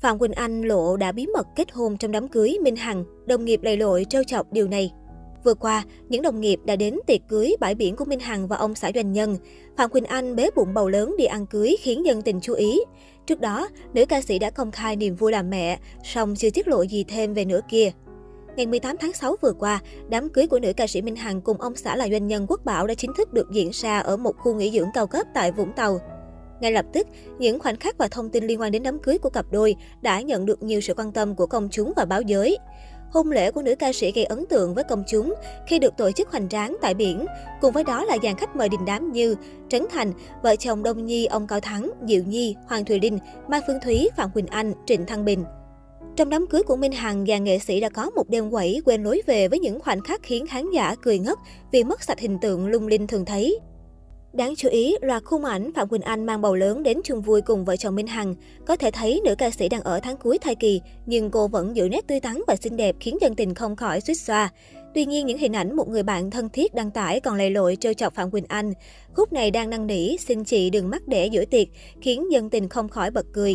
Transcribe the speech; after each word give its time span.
Phạm 0.00 0.18
Quỳnh 0.18 0.32
Anh 0.32 0.62
lộ 0.62 0.96
đã 0.96 1.12
bí 1.12 1.26
mật 1.26 1.46
kết 1.56 1.72
hôn 1.72 1.96
trong 1.96 2.12
đám 2.12 2.28
cưới 2.28 2.58
Minh 2.62 2.76
Hằng, 2.76 3.04
đồng 3.26 3.44
nghiệp 3.44 3.60
lầy 3.62 3.76
lội 3.76 4.06
trêu 4.08 4.24
chọc 4.24 4.52
điều 4.52 4.68
này. 4.68 4.92
Vừa 5.44 5.54
qua, 5.54 5.84
những 6.08 6.22
đồng 6.22 6.40
nghiệp 6.40 6.60
đã 6.64 6.76
đến 6.76 6.98
tiệc 7.06 7.20
cưới 7.28 7.56
bãi 7.60 7.74
biển 7.74 7.96
của 7.96 8.04
Minh 8.04 8.20
Hằng 8.20 8.48
và 8.48 8.56
ông 8.56 8.74
xã 8.74 8.90
doanh 8.94 9.12
nhân. 9.12 9.36
Phạm 9.76 9.90
Quỳnh 9.90 10.04
Anh 10.04 10.36
bế 10.36 10.50
bụng 10.56 10.74
bầu 10.74 10.88
lớn 10.88 11.14
đi 11.18 11.24
ăn 11.24 11.46
cưới 11.46 11.76
khiến 11.80 12.06
dân 12.06 12.22
tình 12.22 12.40
chú 12.40 12.54
ý. 12.54 12.80
Trước 13.26 13.40
đó, 13.40 13.68
nữ 13.94 14.06
ca 14.06 14.20
sĩ 14.20 14.38
đã 14.38 14.50
công 14.50 14.70
khai 14.70 14.96
niềm 14.96 15.16
vui 15.16 15.32
làm 15.32 15.50
mẹ, 15.50 15.78
song 16.04 16.34
chưa 16.36 16.50
tiết 16.50 16.68
lộ 16.68 16.82
gì 16.82 17.04
thêm 17.04 17.34
về 17.34 17.44
nửa 17.44 17.60
kia. 17.68 17.90
Ngày 18.56 18.66
18 18.66 18.96
tháng 19.00 19.12
6 19.12 19.36
vừa 19.42 19.52
qua, 19.52 19.80
đám 20.08 20.28
cưới 20.28 20.46
của 20.46 20.58
nữ 20.58 20.72
ca 20.76 20.86
sĩ 20.86 21.02
Minh 21.02 21.16
Hằng 21.16 21.40
cùng 21.40 21.60
ông 21.60 21.76
xã 21.76 21.96
là 21.96 22.08
doanh 22.08 22.26
nhân 22.26 22.46
Quốc 22.48 22.64
Bảo 22.64 22.86
đã 22.86 22.94
chính 22.94 23.12
thức 23.16 23.32
được 23.32 23.50
diễn 23.52 23.70
ra 23.72 23.98
ở 23.98 24.16
một 24.16 24.36
khu 24.38 24.54
nghỉ 24.54 24.70
dưỡng 24.70 24.88
cao 24.94 25.06
cấp 25.06 25.26
tại 25.34 25.52
Vũng 25.52 25.72
Tàu. 25.76 26.00
Ngay 26.60 26.72
lập 26.72 26.86
tức, 26.92 27.06
những 27.38 27.58
khoảnh 27.58 27.76
khắc 27.76 27.98
và 27.98 28.08
thông 28.08 28.30
tin 28.30 28.46
liên 28.46 28.60
quan 28.60 28.72
đến 28.72 28.82
đám 28.82 28.98
cưới 28.98 29.18
của 29.18 29.30
cặp 29.30 29.46
đôi 29.50 29.76
đã 30.02 30.20
nhận 30.20 30.46
được 30.46 30.62
nhiều 30.62 30.80
sự 30.80 30.94
quan 30.94 31.12
tâm 31.12 31.34
của 31.34 31.46
công 31.46 31.68
chúng 31.70 31.92
và 31.96 32.04
báo 32.04 32.22
giới. 32.22 32.58
Hôn 33.10 33.30
lễ 33.30 33.50
của 33.50 33.62
nữ 33.62 33.74
ca 33.74 33.92
sĩ 33.92 34.12
gây 34.12 34.24
ấn 34.24 34.46
tượng 34.46 34.74
với 34.74 34.84
công 34.84 35.04
chúng 35.08 35.34
khi 35.66 35.78
được 35.78 35.96
tổ 35.96 36.10
chức 36.10 36.28
hoành 36.28 36.48
tráng 36.48 36.76
tại 36.80 36.94
biển. 36.94 37.26
Cùng 37.60 37.72
với 37.72 37.84
đó 37.84 38.04
là 38.04 38.18
dàn 38.22 38.36
khách 38.36 38.56
mời 38.56 38.68
đình 38.68 38.84
đám 38.86 39.12
như 39.12 39.36
Trấn 39.68 39.86
Thành, 39.90 40.12
vợ 40.42 40.56
chồng 40.56 40.82
Đông 40.82 41.06
Nhi, 41.06 41.26
ông 41.26 41.46
Cao 41.46 41.60
Thắng, 41.60 41.90
Diệu 42.08 42.22
Nhi, 42.24 42.56
Hoàng 42.66 42.84
Thùy 42.84 43.00
Linh, 43.00 43.18
Mai 43.48 43.60
Phương 43.66 43.78
Thúy, 43.84 44.08
Phạm 44.16 44.30
Quỳnh 44.30 44.46
Anh, 44.46 44.72
Trịnh 44.86 45.06
Thăng 45.06 45.24
Bình. 45.24 45.44
Trong 46.16 46.30
đám 46.30 46.46
cưới 46.46 46.62
của 46.62 46.76
Minh 46.76 46.92
Hằng, 46.92 47.26
dàn 47.26 47.44
nghệ 47.44 47.58
sĩ 47.58 47.80
đã 47.80 47.88
có 47.88 48.10
một 48.10 48.28
đêm 48.28 48.50
quẩy 48.50 48.82
quên 48.84 49.02
lối 49.02 49.22
về 49.26 49.48
với 49.48 49.58
những 49.58 49.80
khoảnh 49.80 50.00
khắc 50.00 50.22
khiến 50.22 50.46
khán 50.46 50.70
giả 50.74 50.94
cười 51.02 51.18
ngất 51.18 51.38
vì 51.72 51.84
mất 51.84 52.02
sạch 52.02 52.18
hình 52.18 52.38
tượng 52.38 52.66
lung 52.66 52.86
linh 52.86 53.06
thường 53.06 53.24
thấy. 53.24 53.58
Đáng 54.32 54.54
chú 54.56 54.68
ý, 54.68 54.96
loạt 55.00 55.24
khung 55.24 55.44
ảnh 55.44 55.72
Phạm 55.72 55.88
Quỳnh 55.88 56.02
Anh 56.02 56.26
mang 56.26 56.40
bầu 56.40 56.54
lớn 56.54 56.82
đến 56.82 57.00
chung 57.04 57.22
vui 57.22 57.40
cùng 57.40 57.64
vợ 57.64 57.76
chồng 57.76 57.94
Minh 57.94 58.06
Hằng. 58.06 58.34
Có 58.66 58.76
thể 58.76 58.90
thấy 58.90 59.20
nữ 59.24 59.34
ca 59.38 59.50
sĩ 59.50 59.68
đang 59.68 59.80
ở 59.80 60.00
tháng 60.02 60.16
cuối 60.16 60.38
thai 60.38 60.54
kỳ, 60.54 60.80
nhưng 61.06 61.30
cô 61.30 61.48
vẫn 61.48 61.76
giữ 61.76 61.88
nét 61.88 62.06
tươi 62.06 62.20
tắn 62.20 62.40
và 62.46 62.56
xinh 62.56 62.76
đẹp 62.76 62.96
khiến 63.00 63.18
dân 63.20 63.34
tình 63.34 63.54
không 63.54 63.76
khỏi 63.76 64.00
suýt 64.00 64.14
xoa. 64.14 64.48
Tuy 64.94 65.06
nhiên, 65.06 65.26
những 65.26 65.38
hình 65.38 65.52
ảnh 65.52 65.76
một 65.76 65.88
người 65.88 66.02
bạn 66.02 66.30
thân 66.30 66.48
thiết 66.48 66.74
đăng 66.74 66.90
tải 66.90 67.20
còn 67.20 67.36
lầy 67.36 67.50
lội 67.50 67.76
trêu 67.80 67.94
chọc 67.94 68.14
Phạm 68.14 68.30
Quỳnh 68.30 68.44
Anh. 68.48 68.72
Khúc 69.14 69.32
này 69.32 69.50
đang 69.50 69.70
năn 69.70 69.86
nỉ, 69.86 70.16
xin 70.16 70.44
chị 70.44 70.70
đừng 70.70 70.90
mắc 70.90 71.08
đẻ 71.08 71.26
giữa 71.26 71.44
tiệc, 71.44 71.68
khiến 72.00 72.32
dân 72.32 72.50
tình 72.50 72.68
không 72.68 72.88
khỏi 72.88 73.10
bật 73.10 73.26
cười. 73.32 73.54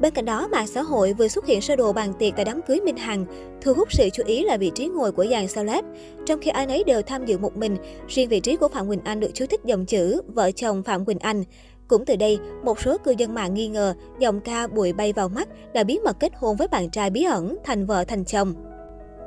Bên 0.00 0.14
cạnh 0.14 0.24
đó, 0.24 0.48
mạng 0.48 0.66
xã 0.66 0.82
hội 0.82 1.12
vừa 1.12 1.28
xuất 1.28 1.46
hiện 1.46 1.60
sơ 1.60 1.76
đồ 1.76 1.92
bàn 1.92 2.12
tiệc 2.18 2.32
tại 2.36 2.44
đám 2.44 2.60
cưới 2.62 2.80
Minh 2.80 2.96
Hằng, 2.96 3.24
thu 3.62 3.74
hút 3.74 3.92
sự 3.92 4.08
chú 4.12 4.22
ý 4.26 4.44
là 4.44 4.56
vị 4.56 4.72
trí 4.74 4.86
ngồi 4.86 5.12
của 5.12 5.26
dàn 5.30 5.46
celeb. 5.54 5.84
Trong 6.26 6.40
khi 6.40 6.50
ai 6.50 6.66
nấy 6.66 6.84
đều 6.84 7.02
tham 7.02 7.24
dự 7.26 7.38
một 7.38 7.56
mình, 7.56 7.76
riêng 8.08 8.28
vị 8.28 8.40
trí 8.40 8.56
của 8.56 8.68
Phạm 8.68 8.88
Quỳnh 8.88 9.00
Anh 9.04 9.20
được 9.20 9.30
chú 9.34 9.46
thích 9.46 9.60
dòng 9.64 9.86
chữ 9.86 10.20
vợ 10.26 10.50
chồng 10.50 10.82
Phạm 10.82 11.04
Quỳnh 11.04 11.18
Anh. 11.18 11.44
Cũng 11.88 12.04
từ 12.04 12.16
đây, 12.16 12.38
một 12.64 12.80
số 12.80 12.98
cư 12.98 13.14
dân 13.18 13.34
mạng 13.34 13.54
nghi 13.54 13.68
ngờ 13.68 13.94
dòng 14.18 14.40
ca 14.40 14.66
bụi 14.66 14.92
bay 14.92 15.12
vào 15.12 15.28
mắt 15.28 15.48
đã 15.74 15.84
bí 15.84 15.98
mật 16.04 16.16
kết 16.20 16.32
hôn 16.36 16.56
với 16.56 16.68
bạn 16.68 16.90
trai 16.90 17.10
bí 17.10 17.24
ẩn, 17.24 17.56
thành 17.64 17.86
vợ 17.86 18.04
thành 18.04 18.24
chồng. 18.24 18.54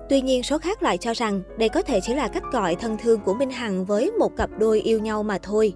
Tuy 0.09 0.21
nhiên, 0.21 0.43
số 0.43 0.57
khác 0.57 0.83
lại 0.83 0.97
cho 0.97 1.13
rằng 1.13 1.41
đây 1.57 1.69
có 1.69 1.81
thể 1.81 1.99
chỉ 2.03 2.13
là 2.13 2.27
cách 2.27 2.43
gọi 2.51 2.75
thân 2.75 2.97
thương 2.97 3.19
của 3.19 3.33
Minh 3.33 3.49
Hằng 3.49 3.85
với 3.85 4.11
một 4.11 4.35
cặp 4.35 4.49
đôi 4.59 4.81
yêu 4.81 4.99
nhau 4.99 5.23
mà 5.23 5.37
thôi. 5.37 5.73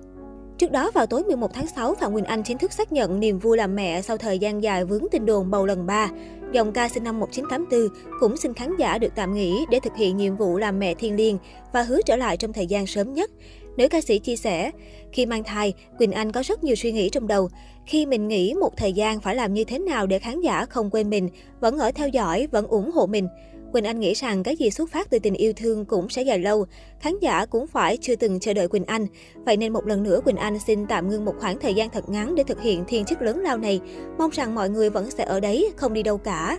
Trước 0.61 0.71
đó, 0.71 0.91
vào 0.93 1.05
tối 1.05 1.23
11 1.23 1.53
tháng 1.53 1.67
6, 1.67 1.95
Phạm 1.95 2.13
Quỳnh 2.13 2.25
Anh 2.25 2.43
chính 2.43 2.57
thức 2.57 2.73
xác 2.73 2.91
nhận 2.91 3.19
niềm 3.19 3.39
vui 3.39 3.57
làm 3.57 3.75
mẹ 3.75 4.01
sau 4.01 4.17
thời 4.17 4.39
gian 4.39 4.63
dài 4.63 4.85
vướng 4.85 5.03
tin 5.11 5.25
đồn 5.25 5.51
bầu 5.51 5.65
lần 5.65 5.85
3. 5.85 6.09
Dòng 6.51 6.71
ca 6.71 6.89
sinh 6.89 7.03
năm 7.03 7.19
1984 7.19 8.19
cũng 8.19 8.37
xin 8.37 8.53
khán 8.53 8.75
giả 8.77 8.97
được 8.97 9.15
tạm 9.15 9.33
nghỉ 9.33 9.65
để 9.69 9.79
thực 9.79 9.95
hiện 9.95 10.17
nhiệm 10.17 10.35
vụ 10.35 10.57
làm 10.57 10.79
mẹ 10.79 10.93
thiên 10.93 11.15
liêng 11.15 11.37
và 11.73 11.83
hứa 11.83 12.01
trở 12.05 12.15
lại 12.15 12.37
trong 12.37 12.53
thời 12.53 12.67
gian 12.67 12.87
sớm 12.87 13.13
nhất. 13.13 13.31
Nữ 13.77 13.87
ca 13.87 14.01
sĩ 14.01 14.19
chia 14.19 14.35
sẻ, 14.35 14.71
khi 15.11 15.25
mang 15.25 15.43
thai, 15.43 15.73
Quỳnh 15.97 16.11
Anh 16.11 16.31
có 16.31 16.43
rất 16.43 16.63
nhiều 16.63 16.75
suy 16.75 16.91
nghĩ 16.91 17.09
trong 17.09 17.27
đầu. 17.27 17.49
Khi 17.85 18.05
mình 18.05 18.27
nghĩ 18.27 18.53
một 18.53 18.77
thời 18.77 18.93
gian 18.93 19.19
phải 19.19 19.35
làm 19.35 19.53
như 19.53 19.63
thế 19.63 19.79
nào 19.79 20.07
để 20.07 20.19
khán 20.19 20.41
giả 20.41 20.65
không 20.65 20.89
quên 20.89 21.09
mình, 21.09 21.29
vẫn 21.59 21.77
ở 21.77 21.91
theo 21.91 22.07
dõi, 22.07 22.47
vẫn 22.51 22.67
ủng 22.67 22.91
hộ 22.91 23.05
mình. 23.05 23.27
Quỳnh 23.71 23.85
Anh 23.85 23.99
nghĩ 23.99 24.13
rằng 24.13 24.43
cái 24.43 24.55
gì 24.55 24.69
xuất 24.69 24.91
phát 24.91 25.09
từ 25.09 25.19
tình 25.19 25.33
yêu 25.33 25.53
thương 25.55 25.85
cũng 25.85 26.09
sẽ 26.09 26.21
dài 26.21 26.39
lâu. 26.39 26.65
Khán 26.99 27.13
giả 27.21 27.45
cũng 27.45 27.67
phải 27.67 27.97
chưa 27.97 28.15
từng 28.15 28.39
chờ 28.39 28.53
đợi 28.53 28.67
Quỳnh 28.67 28.85
Anh. 28.85 29.07
Vậy 29.45 29.57
nên 29.57 29.73
một 29.73 29.87
lần 29.87 30.03
nữa 30.03 30.21
Quỳnh 30.25 30.35
Anh 30.35 30.59
xin 30.59 30.85
tạm 30.87 31.09
ngưng 31.09 31.25
một 31.25 31.33
khoảng 31.39 31.59
thời 31.59 31.73
gian 31.73 31.89
thật 31.89 32.09
ngắn 32.09 32.35
để 32.35 32.43
thực 32.43 32.61
hiện 32.61 32.83
thiên 32.87 33.05
chức 33.05 33.21
lớn 33.21 33.39
lao 33.39 33.57
này. 33.57 33.79
Mong 34.17 34.29
rằng 34.29 34.55
mọi 34.55 34.69
người 34.69 34.89
vẫn 34.89 35.11
sẽ 35.11 35.23
ở 35.23 35.39
đấy, 35.39 35.71
không 35.75 35.93
đi 35.93 36.03
đâu 36.03 36.17
cả. 36.17 36.57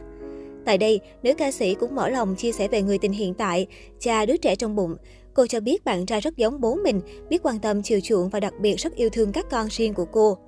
Tại 0.65 0.78
đây, 0.78 1.01
nữ 1.22 1.34
ca 1.34 1.53
sĩ 1.53 1.75
cũng 1.75 1.95
mở 1.95 2.09
lòng 2.09 2.34
chia 2.37 2.53
sẻ 2.53 2.69
về 2.69 2.83
người 2.83 2.99
tình 2.99 3.12
hiện 3.12 3.34
tại, 3.34 3.67
cha 4.01 4.27
đứa 4.27 4.37
trẻ 4.37 4.56
trong 4.56 4.77
bụng. 4.77 4.97
Cô 5.34 5.47
cho 5.47 5.61
biết 5.61 5.84
bạn 5.84 6.06
trai 6.06 6.21
rất 6.21 6.37
giống 6.37 6.61
bố 6.61 6.75
mình, 6.75 7.01
biết 7.28 7.43
quan 7.43 7.59
tâm 7.59 7.83
chiều 7.83 8.01
chuộng 8.01 8.28
và 8.28 8.41
đặc 8.41 8.55
biệt 8.61 8.77
rất 8.77 8.95
yêu 8.95 9.11
thương 9.11 9.33
các 9.33 9.47
con 9.51 9.67
riêng 9.71 9.95
của 9.95 10.05
cô. 10.05 10.39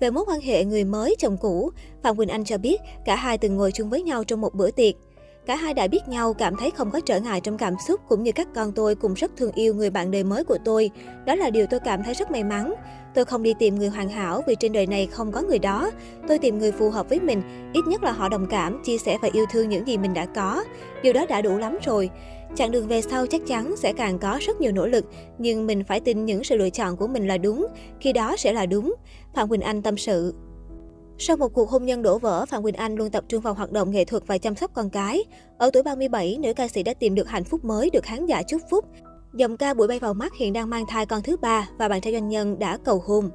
Về 0.00 0.10
mối 0.10 0.24
quan 0.26 0.40
hệ 0.40 0.64
người 0.64 0.84
mới 0.84 1.14
chồng 1.18 1.36
cũ, 1.40 1.70
Phạm 2.02 2.16
Quỳnh 2.16 2.28
Anh 2.28 2.44
cho 2.44 2.58
biết 2.58 2.80
cả 3.04 3.16
hai 3.16 3.38
từng 3.38 3.56
ngồi 3.56 3.72
chung 3.72 3.90
với 3.90 4.02
nhau 4.02 4.24
trong 4.24 4.40
một 4.40 4.54
bữa 4.54 4.70
tiệc. 4.70 4.94
Cả 5.46 5.56
hai 5.56 5.74
đã 5.74 5.88
biết 5.88 6.08
nhau, 6.08 6.34
cảm 6.34 6.56
thấy 6.56 6.70
không 6.70 6.90
có 6.90 7.00
trở 7.00 7.20
ngại 7.20 7.40
trong 7.40 7.58
cảm 7.58 7.74
xúc 7.86 8.00
cũng 8.08 8.22
như 8.22 8.32
các 8.32 8.48
con 8.54 8.72
tôi 8.72 8.94
cũng 8.94 9.14
rất 9.14 9.30
thương 9.36 9.52
yêu 9.52 9.74
người 9.74 9.90
bạn 9.90 10.10
đời 10.10 10.24
mới 10.24 10.44
của 10.44 10.58
tôi. 10.64 10.90
Đó 11.26 11.34
là 11.34 11.50
điều 11.50 11.66
tôi 11.66 11.80
cảm 11.80 12.02
thấy 12.02 12.14
rất 12.14 12.30
may 12.30 12.44
mắn. 12.44 12.74
Tôi 13.14 13.24
không 13.24 13.42
đi 13.42 13.54
tìm 13.58 13.78
người 13.78 13.88
hoàn 13.88 14.08
hảo 14.08 14.42
vì 14.46 14.54
trên 14.60 14.72
đời 14.72 14.86
này 14.86 15.06
không 15.06 15.32
có 15.32 15.42
người 15.42 15.58
đó. 15.58 15.90
Tôi 16.28 16.38
tìm 16.38 16.58
người 16.58 16.72
phù 16.72 16.90
hợp 16.90 17.08
với 17.08 17.20
mình, 17.20 17.42
ít 17.74 17.82
nhất 17.86 18.02
là 18.02 18.12
họ 18.12 18.28
đồng 18.28 18.46
cảm, 18.46 18.82
chia 18.84 18.98
sẻ 18.98 19.18
và 19.22 19.28
yêu 19.32 19.46
thương 19.52 19.68
những 19.68 19.86
gì 19.86 19.98
mình 19.98 20.14
đã 20.14 20.26
có. 20.26 20.64
Điều 21.02 21.12
đó 21.12 21.26
đã 21.28 21.42
đủ 21.42 21.58
lắm 21.58 21.78
rồi. 21.84 22.10
Chặng 22.56 22.70
đường 22.70 22.88
về 22.88 23.00
sau 23.00 23.26
chắc 23.26 23.40
chắn 23.46 23.74
sẽ 23.76 23.92
càng 23.92 24.18
có 24.18 24.38
rất 24.40 24.60
nhiều 24.60 24.72
nỗ 24.72 24.86
lực, 24.86 25.04
nhưng 25.38 25.66
mình 25.66 25.84
phải 25.84 26.00
tin 26.00 26.24
những 26.24 26.44
sự 26.44 26.56
lựa 26.56 26.70
chọn 26.70 26.96
của 26.96 27.06
mình 27.06 27.26
là 27.26 27.38
đúng, 27.38 27.66
khi 28.00 28.12
đó 28.12 28.36
sẽ 28.36 28.52
là 28.52 28.66
đúng. 28.66 28.94
Phạm 29.34 29.48
Quỳnh 29.48 29.60
Anh 29.60 29.82
tâm 29.82 29.96
sự. 29.96 30.34
Sau 31.22 31.36
một 31.36 31.48
cuộc 31.48 31.70
hôn 31.70 31.86
nhân 31.86 32.02
đổ 32.02 32.18
vỡ, 32.18 32.46
Phạm 32.46 32.62
Quỳnh 32.62 32.74
Anh 32.74 32.94
luôn 32.94 33.10
tập 33.10 33.24
trung 33.28 33.40
vào 33.40 33.54
hoạt 33.54 33.72
động 33.72 33.90
nghệ 33.90 34.04
thuật 34.04 34.22
và 34.26 34.38
chăm 34.38 34.54
sóc 34.54 34.70
con 34.74 34.90
cái. 34.90 35.24
Ở 35.58 35.70
tuổi 35.72 35.82
37, 35.82 36.38
nữ 36.40 36.52
ca 36.54 36.68
sĩ 36.68 36.82
đã 36.82 36.94
tìm 36.94 37.14
được 37.14 37.28
hạnh 37.28 37.44
phúc 37.44 37.64
mới 37.64 37.90
được 37.90 38.04
khán 38.04 38.26
giả 38.26 38.42
chúc 38.42 38.60
phúc. 38.70 38.84
Dòng 39.34 39.56
ca 39.56 39.74
Bụi 39.74 39.88
bay 39.88 39.98
vào 39.98 40.14
mắt 40.14 40.32
hiện 40.34 40.52
đang 40.52 40.70
mang 40.70 40.86
thai 40.86 41.06
con 41.06 41.22
thứ 41.22 41.36
ba 41.36 41.68
và 41.78 41.88
bạn 41.88 42.00
trai 42.00 42.12
doanh 42.12 42.28
nhân 42.28 42.58
đã 42.58 42.78
cầu 42.84 43.02
hôn. 43.06 43.30